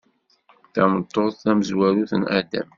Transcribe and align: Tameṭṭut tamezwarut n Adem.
Tameṭṭut 0.73 1.35
tamezwarut 1.43 2.11
n 2.15 2.23
Adem. 2.37 2.69